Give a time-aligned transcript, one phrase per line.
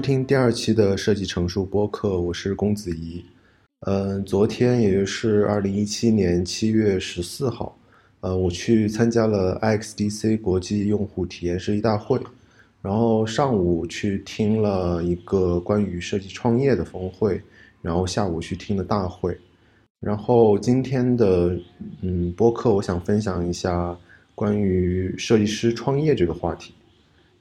[0.00, 3.22] 听第二期的设计成熟播客，我是公子怡。
[3.80, 7.78] 嗯，昨天也就是二零一七年七月十四号，
[8.20, 12.18] 呃，我去参加了 IXDC 国际用户体验设计大会，
[12.80, 17.40] 然后上午去听了一个关于设计创业的峰会，
[17.82, 19.36] 然后下午去听了大会，
[20.00, 21.54] 然后今天的
[22.00, 23.96] 嗯播客，我想分享一下
[24.34, 26.72] 关于设计师创业这个话题。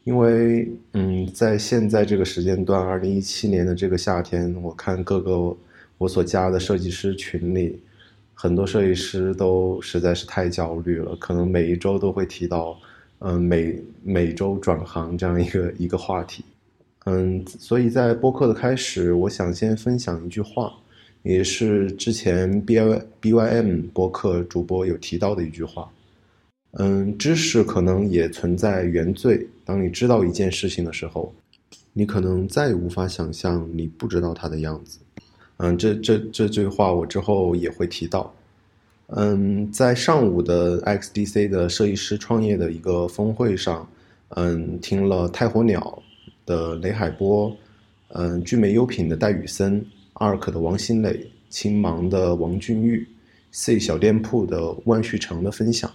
[0.10, 5.56] 因为，嗯，在现在这个时间段，二零一七年的这个夏天，我看各个
[6.00, 7.80] 我所加的设计师群里，
[8.34, 12.76] 很多设计师都实在是太焦虑了，可能每一周都会提到，
[13.20, 16.44] 嗯，每每周转行这样一个一个话题，
[17.06, 20.74] 嗯，所以在播客的开始，我想先分享一句话，
[21.22, 25.88] 也是之前 B Y B Y M 播客主播有提到的一句话。
[26.74, 29.48] 嗯，知识可能也存在原罪。
[29.66, 31.34] 当你知道一件事情的时候，
[31.94, 35.00] 你可能再也无法想象你不知道它的样子。
[35.58, 38.34] 嗯，这这这句话我之后也会提到。
[39.08, 43.90] 嗯，在上午的 XDC 的设计师创业的一个峰会上，
[44.30, 46.02] 嗯，听了太火鸟
[46.46, 47.52] 的雷海波，
[48.10, 49.84] 嗯，聚美优品的戴宇森
[50.14, 53.08] ，ARK 的王新磊，青芒的王俊玉
[53.52, 55.92] ，C 小店铺的万旭成的分享。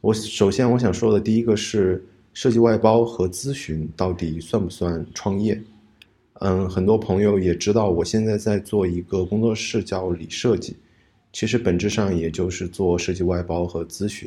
[0.00, 5.60] 我首先我想说的第一个是设计外包和咨询到底算不算创业？
[6.40, 10.74] 嗯，很多朋友也知道，我现在在做一个工作室叫理设计，
[11.34, 14.26] 其实本质上也就是做设计外包和咨询。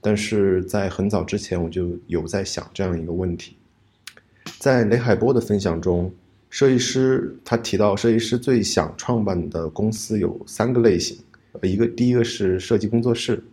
[0.00, 3.56] 但是在很早之前我就有在想这样一个问题，
[4.58, 6.10] 在雷海波的分享中，
[6.48, 11.18] 设计师他提到设计师最想创办的公司有三个类型，
[11.60, 13.44] 一个第一个是设计工作室。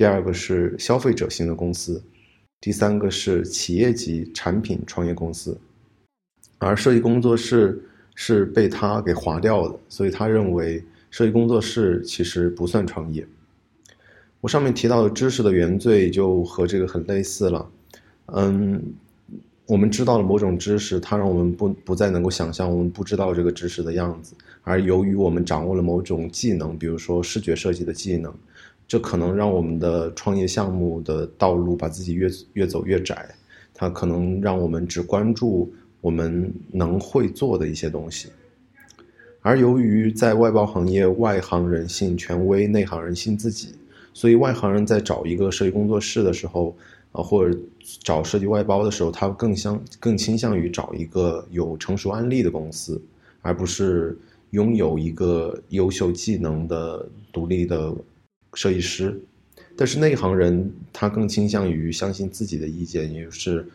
[0.00, 2.02] 第二个是消费者型的公司，
[2.58, 5.54] 第三个是企业级产品创业公司，
[6.56, 7.78] 而设计工作室
[8.14, 13.26] 是被他给划掉的，所以他认为设计工作室其实不算创业。
[14.40, 17.70] 我上面提到的知识的原罪就和这个很类似了，
[18.28, 18.82] 嗯，
[19.66, 28.32] 我们知道了某种知识，它让我们不不再能够想象我们不知道这个知识的样子，而由于我们掌握了某种技能，比如说视觉设计的技能。
[28.90, 33.32] 这可能让我们的创业项目的道路把自己越越走越窄，
[33.72, 38.30] 它可能让我们只关注我们能会做的一些东西，
[39.42, 43.76] 而由于在外包行业，外行人信权威，内行人信自己，
[44.12, 46.76] 所以外行人在找一个设计工作室的时候，
[47.12, 47.56] 啊，或者
[48.02, 53.00] 找设计外包的时候，他更相更倾向于找一个有成熟案例的公司，
[53.40, 54.18] 而不是
[54.50, 57.94] 拥有一个优秀技能的独立的。
[58.54, 59.20] 设计师，
[59.76, 63.66] 但是内行人他更倾向于相信自己的意见，也就是，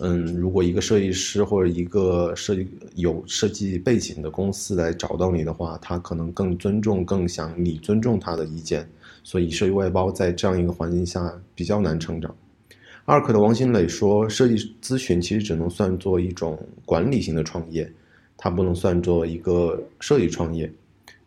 [0.00, 8.88] 嗯，如果一个设计师或者一个设计有设计背景的公司来找到你的话，他可能更尊重、更想你尊重他的意见，
[9.22, 12.34] 所以设计外包在这样一个环境下比较难成长。
[13.04, 17.90] 二可的王新磊说，设计咨询其实只能算作一种管理型的创业，
[18.36, 20.72] 它不能算作一个设计创业。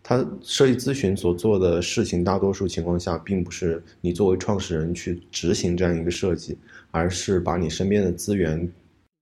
[0.08, 6.56] 他设计咨询所做的事情，大多数情况下并不是你作为创始人去执行这样一个设计，
[6.92, 8.72] 而是把你身边的资源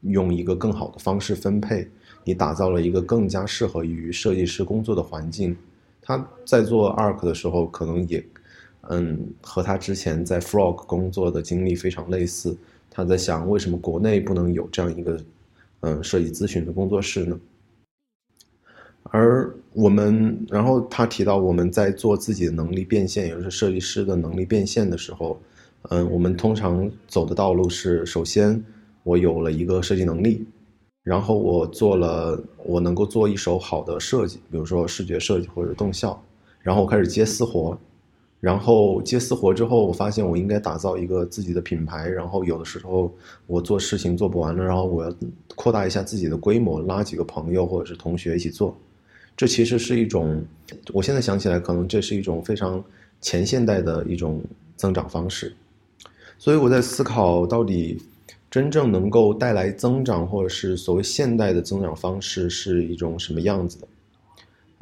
[0.01, 1.87] 用一个更好的方式分配，
[2.25, 5.55] 你打造了一个更加适合于设计师工作的环境。
[6.01, 8.21] 他在做 ARK 的时候，可能也，
[8.89, 12.57] 嗯，和他之前在 Frog 工作的经历非常类似。
[12.89, 15.17] 他在想，为什么国内不能有这样一个，
[15.79, 17.39] 嗯，设计咨询的工作室呢？
[19.11, 25.39] 而我们，然后他提到我们在做自己的能力变现，也就是设计师的能力变现的时候，
[25.89, 28.63] 嗯，我们通常走的道路是：首先，
[29.03, 30.45] 我有了一个设计能力，
[31.03, 36.19] 然后我做了，我能够做一手好的设计，比如说视觉设计或者动效，
[36.61, 37.77] 然后我开始接私活，
[38.39, 43.13] 然后接私活之后，我发现我应该打造一个自己的品牌，然后有的时候
[43.47, 45.13] 我做事情做不完了，然后我要
[45.55, 48.75] 扩大一下自己的规模，拉几个朋友或者是同学一起做。
[49.35, 50.45] 这其实是一种，
[50.93, 52.83] 我现在想起来，可能这是一种非常
[53.19, 54.41] 前现代的一种
[54.75, 55.53] 增长方式。
[56.37, 57.97] 所以我在思考，到底
[58.51, 63.87] 真正能够带来增长，或者是所谓现代的增长方式是一种什么样子的？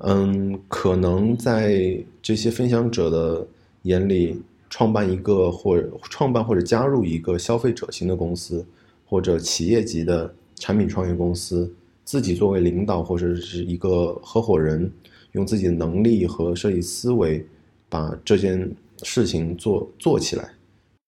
[0.04, 3.48] 嗯，可能在这些分享者的
[3.84, 8.66] 眼里，创办一个或创办或者加入一个消费者型的公司，
[9.06, 11.72] 或者企业级的产品创业公司。
[12.12, 14.92] 自己作为领导或者是一个合伙人，
[15.32, 17.48] 用自己的能力和设计思维，
[17.88, 18.70] 把这件
[19.02, 20.52] 事情做做起来，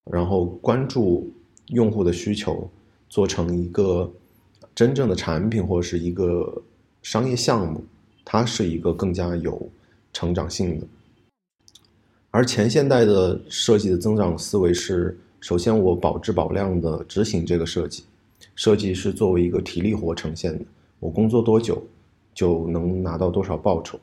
[0.09, 1.29] 然后关注
[1.71, 2.69] 用户的需求，
[3.09, 4.09] 做成一个
[4.73, 6.63] 真正的产品或者是一个
[7.01, 7.83] 商业项目，
[8.23, 9.69] 它是一个更加有
[10.13, 10.87] 成长性的。
[12.31, 18.03] 而前现代的设计的增长思维是：首先我保质保量的执行这个设计，
[18.55, 20.63] 设计是作为一个体力活呈现的，
[21.03, 21.85] 我工作多久
[22.33, 23.99] 就能拿到多少报酬。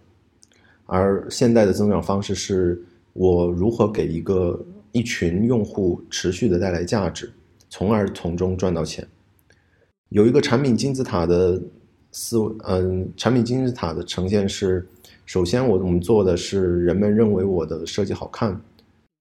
[0.85, 2.83] 而现代的增长方式是
[3.15, 4.63] 我如何给一个
[4.93, 7.33] 一群用户持续的带来价值，
[7.71, 9.07] 从而从中赚到钱。
[10.11, 11.59] 有一个产品金字塔的
[12.13, 14.87] 思维，嗯，产品金字塔的呈现是。
[15.25, 18.61] 首先，我我们做的是人们认为我的设计好看，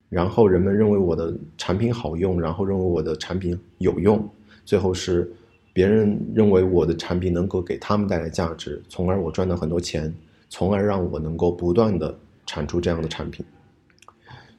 [0.10, 4.28] 然后人们认为我的产品好用，然后认为我的产品有用，
[4.66, 5.32] 最后是
[5.74, 10.14] 别人认为我的产品能够给他们带来价值，从而我赚到很多钱，
[10.50, 13.46] 从而让我能够不断的产出这样的产品。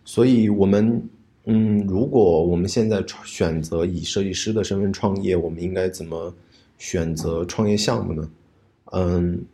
[0.05, 1.03] 所以，我们
[1.45, 6.35] 嗯，如果我们现在选择以设计师的身份创业，我们应该怎么
[6.79, 8.31] 选择创业项目呢？
[8.93, 9.45] 嗯。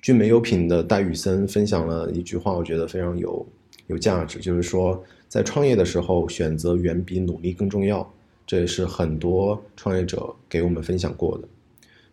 [0.00, 3.44] 聚美优品的戴宇森分享了一句话，我觉得非常有
[3.88, 8.08] 有价值，就是说，在创业的时候，选择远比努力更重要。
[8.48, 11.46] 这也是很多创业者给我们分享过的。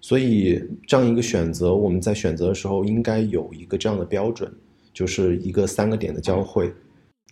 [0.02, 4.52] 所以，这样一个选择，我们在选择的时候应该有一个这样的标准，
[4.94, 6.72] 就是一个三个点的交汇。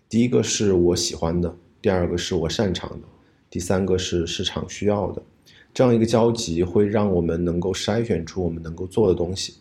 [0.07, 3.07] 第一个是我喜欢的，第二个是我擅长的，
[3.49, 5.21] 第三个是市场需要的。
[5.73, 9.55] 这样一个交集会让我们能够筛选出我们能够做的东西。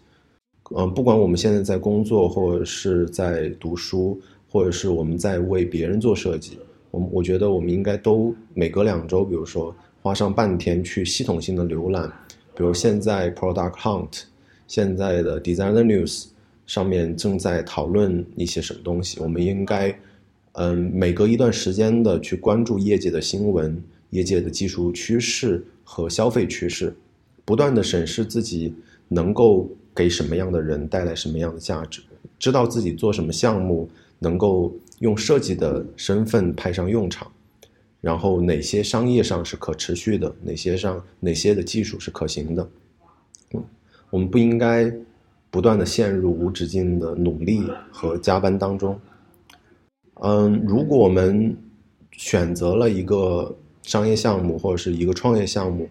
[0.76, 4.18] 嗯，不管我们现在在工作，或者是在读书，
[4.48, 6.58] 或者是我们在为别人做设计，
[6.92, 12.08] 我我觉得我们应该都每隔两周，比如说花上半天去系统性的浏览，
[12.54, 14.22] 比如现在 Product Hunt，
[14.68, 16.26] 现在的 Designer News
[16.64, 19.92] 上面正在讨论一些什么东西，我们应该
[20.52, 26.94] 嗯每隔一段时间的去关注业界的新闻、业界的技术趋势和消费趋势，
[27.44, 28.72] 不断的审视自己
[29.08, 29.68] 能够。
[29.94, 32.00] 给什么样的人带来什么样的价值？
[32.38, 33.86] 知道自己做什么项目
[34.20, 34.72] 能够
[35.02, 37.30] 用设计的身份派上用场，
[38.00, 42.70] 然后哪些商业上是可持续的，哪些上哪些的技术是可行的。
[43.52, 43.64] 嗯，
[44.10, 44.92] 我们不应该
[45.50, 48.98] 不断的陷入无止境的努力和加班当中。
[50.22, 51.56] 嗯，如果我们
[52.12, 55.88] 选择了一个商业项目或者是一个创业项目，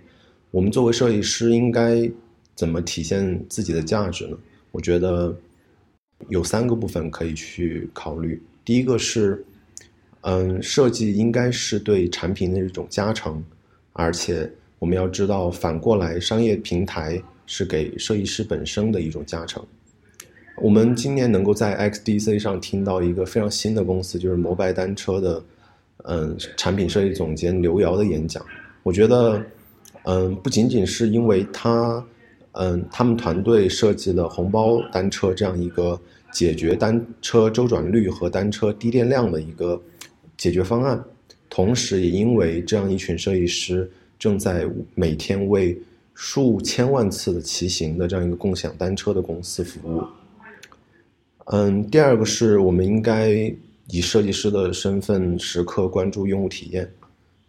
[0.51, 2.11] 我们作为设计师应该。
[2.53, 4.37] 怎么体现自己的价值呢？
[4.71, 5.33] 我觉得
[6.27, 8.39] 有三个部分可以去考虑。
[8.71, 9.43] 第一个是，
[10.21, 13.43] 嗯，设计应该是对产品的一种加成，
[13.91, 19.61] 而且我们要知道，反过来，商业平台是给设计师本身的一种加成。
[20.55, 25.43] 我们今年能够在 XDC 上听到一个非常新的公司，就是摩拜单车的，
[26.05, 28.41] 嗯，产品设计总监刘瑶的演讲。
[28.83, 29.43] 我觉得，
[30.03, 32.01] 嗯，不仅仅是因为他。
[32.53, 35.97] 嗯，他们团队设计了红包单车这样一个
[36.31, 39.81] 解决单车周转率和单车低电量的一个
[40.37, 41.03] 解决方案，
[41.49, 45.77] 同时也因为这样一群设计师正在每天为
[46.13, 50.03] 数千万次的骑行的这样一个共享单车的公司服务。
[51.45, 53.53] 嗯，第二个是我们应该
[53.89, 56.89] 以设计师的身份时刻关注用户体验，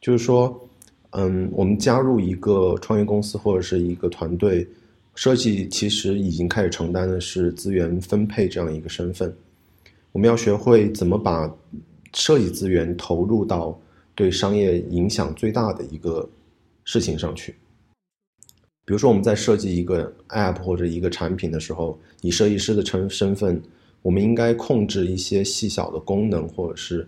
[0.00, 0.68] 就是说，
[1.10, 4.66] 嗯，我们加入一个创业公司或者是一个团队。
[5.14, 9.34] 设计其实已经开始承担的是资源分配这样一个身份，
[10.12, 11.52] 我们要学会怎么把
[12.14, 13.78] 设计资源投入到
[14.14, 16.28] 对商业影响最大的一个
[16.84, 17.54] 事情上去。
[18.84, 23.62] 比如说，我们在设计一个 App 或者一个产品的时候，以设计师的身身份，
[24.02, 27.06] 我们应该控制一些细小的功能，或者是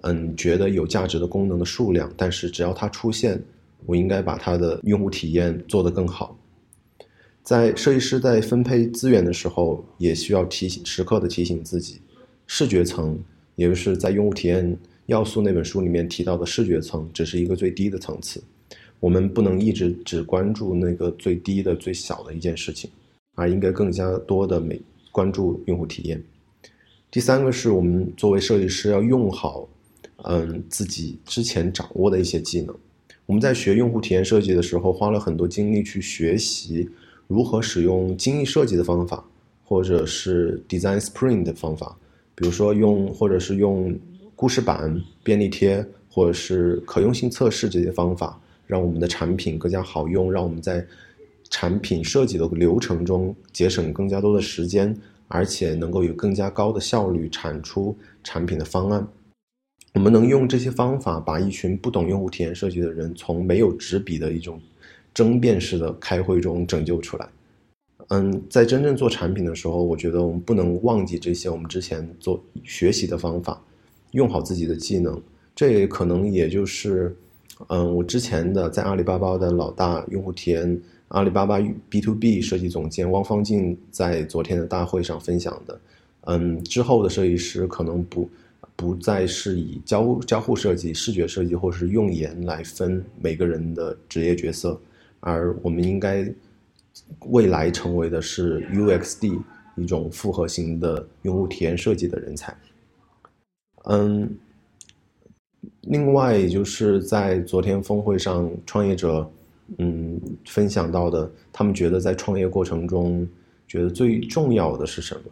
[0.00, 3.40] 嗯觉得有价值的功能的数量，但是只要它出现，
[3.86, 6.36] 我应该把它的用户体验做得更好。
[7.42, 12.00] 在设计师在分配资源的时候，也需要提醒时刻的提醒自己，
[12.46, 13.18] 视觉层，
[13.56, 18.40] 也就是在用户体验要素那本书里面提到的视觉层，只是一个最低的层次。
[19.00, 22.88] 我们不能一直只关注那个最低的、最小的一件事情，
[23.34, 24.80] 而应该更加多的每
[25.10, 26.22] 关注用户体验。
[27.10, 29.68] 第三个是我们作为设计师要用好，
[30.18, 32.72] 嗯，自己之前掌握的一些技能。
[33.26, 36.88] 我们在学用户体验设计的时候，花了很多精力去学习。
[37.26, 39.24] 如何使用精益设计的方法，
[39.64, 41.96] 或者是 design sprint 的方法，
[42.34, 43.98] 比如说用或者是用
[44.36, 50.84] 故事板、便利贴，或者是可用性测试这些方法，让我们的产品更加好用，让我们在
[51.48, 54.94] 产品设计的流程中节省更加多的时间，
[55.28, 59.06] 而且能够有更加高的效率产出产品的方案。
[59.94, 64.60] 我们能用这些方法，把一群不懂用户体验设计的人从没有纸笔的一种。
[65.14, 67.28] 争辩式的开会中拯救出来。
[68.08, 73.62] 嗯，在真正做产品的时候，我觉得我们不能忘记这些我们之前做学习的方法，
[74.10, 75.20] 用好自己的技能。
[75.54, 77.14] 这也可能也就是，
[77.68, 85.80] 嗯，我之前的在阿里巴巴的老大用户体验，阿里巴巴 B to B 设计总监汪方进在昨天的大会上分享的。
[86.22, 88.28] 嗯，之后的设计师可能不
[88.76, 94.78] 不再是以交交互设计、视觉设计或是用颜来分每个人的职业角色，
[95.22, 96.30] 而我们应该。
[97.30, 99.40] 未来成为的是 UXD
[99.76, 102.54] 一种复合型的用户体验设计的人才。
[103.84, 104.28] 嗯，
[105.80, 109.26] 另外也就是在昨天峰会上，创业者
[109.78, 113.26] 嗯分享到的，他们觉得在创业过程中，
[113.66, 115.22] 觉得最重要的是什么？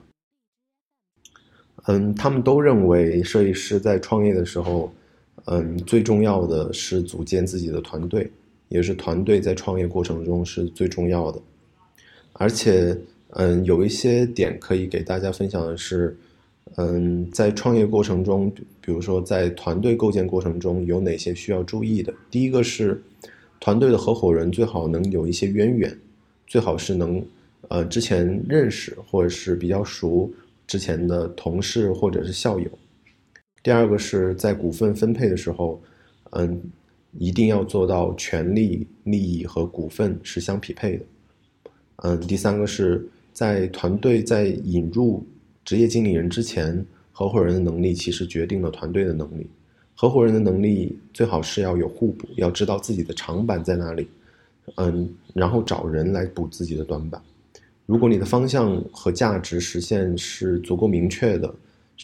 [1.88, 4.90] 嗯，他们都认为设计师在创业的时候，
[5.44, 8.30] 嗯，最重要的是组建自己的团队，
[8.70, 11.38] 也是团队在创业过程中是最重要的。
[12.32, 12.96] 而且，
[13.32, 16.16] 嗯，有一些点可以给大家分享的是，
[16.76, 18.50] 嗯，在创业过程中，
[18.80, 22.14] 比如说在团队构建过程中有哪些需要注意的？
[22.30, 23.02] 第一个是，
[23.60, 25.94] 团队的合伙人最好能有一些渊源，
[26.46, 27.22] 最好是能，
[27.68, 30.32] 呃，之前认识或者是比较熟
[30.66, 32.70] 之前的同事或者是校友。
[33.62, 35.82] 第二个是在股份分配的时候，
[36.30, 36.58] 嗯，
[37.18, 41.04] 一定要做到权利、利益和股份是相匹配的。
[41.96, 45.26] 嗯，第三个是在团队在引入
[45.64, 49.46] 职业经理人之前，合伙人的能力其实决定了团队的能力。
[49.94, 54.08] 合伙人的能力最好是要有互补，要知道自己的长板在哪里，
[54.76, 57.20] 嗯，然后找人来补自己的短板。
[57.84, 61.54] 如果你的方向和价值实现是足够明确的，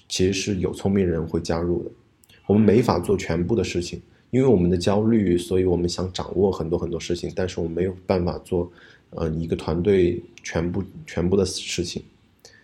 [0.09, 1.91] 其实是有聪明人会加入的。
[2.47, 8.71] 我们没法做全部的事情，因为我们的焦虑，所以我们想掌握很多很多事情，但是我们没有办法做。
[9.11, 12.03] 呃，一个团队全部全部的事情，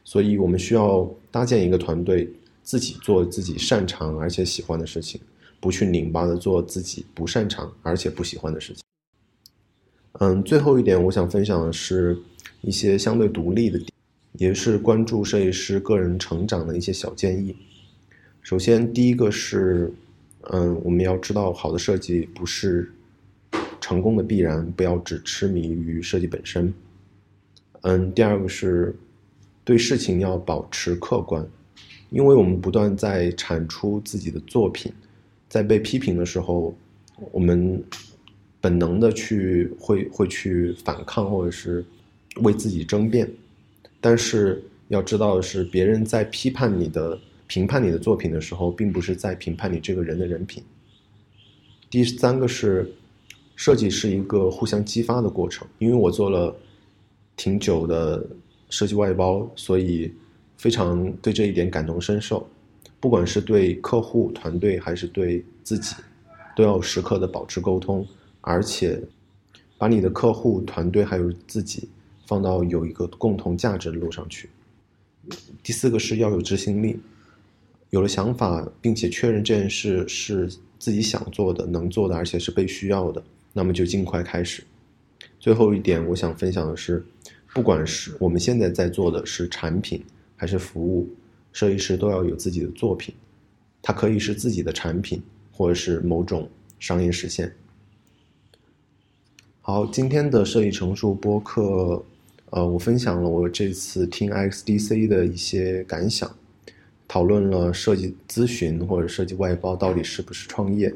[0.04, 2.28] 所以我们需要搭建一个团队，
[2.64, 5.20] 自己做自己擅长而且喜欢的事情，
[5.60, 8.82] 不去拧巴的做自己不擅长而且不喜欢的事情。
[10.14, 12.18] 嗯，最后一点我想分享的是
[12.60, 13.88] 一些相对独立的点，
[14.32, 17.56] 也是关注设计师个人成长的一些小建议。
[18.42, 19.94] 首先，第一个是，
[20.50, 22.90] 嗯，我们要知道好的设计不是。
[23.80, 26.72] 成功的必然，不要只痴迷于设计本身。
[27.80, 28.94] 嗯，第二个是
[29.64, 31.44] 对事情要保持客观，
[32.10, 34.90] 因为我们不断在产出自己的作品，
[35.48, 36.72] 在被批评的时候，
[37.32, 37.82] 我们
[38.60, 41.84] 本能的去会会去反抗或者是
[42.36, 43.28] 为自己争辩。
[44.00, 47.18] 但是要知道的是，别人在批判你的、
[47.52, 50.64] 评判你的作品的时候，并不是在评判你这个人的人品。
[51.90, 52.90] 第三个是。
[53.54, 56.56] 设计是一个互相激发的过程，因为我做了
[57.36, 58.26] 挺久的
[58.70, 60.10] 设计外包，所以
[60.56, 62.48] 非常对这一点感同身受。
[62.98, 65.94] 不管是对客户、团队，还是对自己，
[66.56, 68.04] 都要时刻的保持沟通，
[68.40, 69.00] 而且
[69.78, 71.88] 把你的客户、团队还有自己
[72.26, 74.48] 放到有一个共同价值的路上去。
[75.62, 76.98] 第四个是要有执行力，
[77.92, 83.22] 有了想法，并且确认这件事是自己想做的、能做的，而且是被需要的。
[83.52, 84.64] 那么就尽快开始。
[85.38, 87.04] 最后一点，我想分享的是，
[87.52, 90.02] 不管是我们现在在做的是产品
[90.36, 91.06] 还是服务，
[91.52, 93.14] 设计师都要有自己的作品，
[93.82, 95.22] 它可以是自己的产品，
[95.52, 97.54] 或者是某种商业实现。
[99.60, 102.02] 好，今天的设计成熟播客，
[102.48, 106.34] 呃，我分享了我这次听 XDC 的一些感想，
[107.12, 110.90] 讨论了设计咨询或者设计外包到底是不是创业，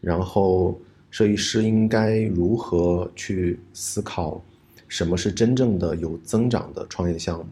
[0.00, 0.80] 然后。
[1.12, 4.40] 设计师应该如何去思考
[4.86, 7.46] 什么是真正的有增长的创业项目？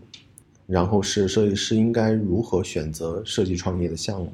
[0.68, 4.32] 然后是设计师应该如何选择设计创业的项目？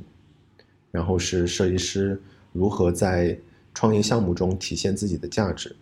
[0.90, 2.20] 然后是设计师
[2.52, 3.34] 如何在
[3.72, 5.74] 创业项目中体现自己的价值？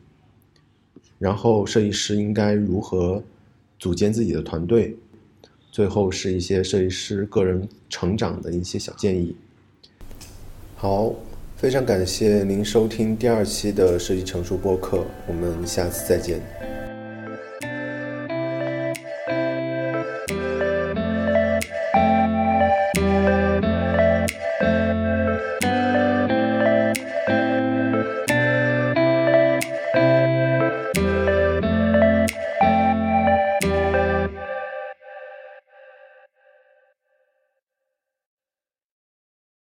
[1.18, 3.20] 然后设计师应该如何
[3.76, 4.96] 组建自己的团队？
[5.72, 9.34] 最后是一些设计师个人成长的一些小建议。
[10.76, 11.12] 好。
[11.54, 16.42] 非常感谢您收听第二期的设计成熟播客，我们下次再见。